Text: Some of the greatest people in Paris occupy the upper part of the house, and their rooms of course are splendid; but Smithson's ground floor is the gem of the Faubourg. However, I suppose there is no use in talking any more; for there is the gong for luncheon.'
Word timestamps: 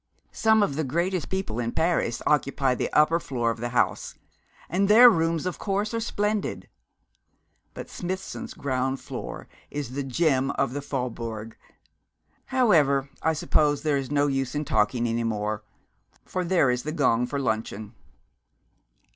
Some 0.31 0.63
of 0.63 0.75
the 0.77 0.83
greatest 0.83 1.29
people 1.29 1.59
in 1.59 1.73
Paris 1.73 2.23
occupy 2.25 2.73
the 2.73 2.91
upper 2.91 3.19
part 3.19 3.51
of 3.51 3.59
the 3.61 3.69
house, 3.69 4.15
and 4.67 4.87
their 4.87 5.11
rooms 5.11 5.45
of 5.45 5.59
course 5.59 5.93
are 5.93 5.99
splendid; 5.99 6.67
but 7.75 7.87
Smithson's 7.87 8.55
ground 8.55 8.99
floor 8.99 9.47
is 9.69 9.91
the 9.91 10.01
gem 10.01 10.49
of 10.57 10.73
the 10.73 10.81
Faubourg. 10.81 11.55
However, 12.45 13.09
I 13.21 13.33
suppose 13.33 13.83
there 13.83 13.95
is 13.97 14.09
no 14.09 14.25
use 14.25 14.55
in 14.55 14.65
talking 14.65 15.05
any 15.07 15.23
more; 15.23 15.61
for 16.25 16.43
there 16.43 16.71
is 16.71 16.81
the 16.81 16.91
gong 16.91 17.27
for 17.27 17.37
luncheon.' 17.37 17.93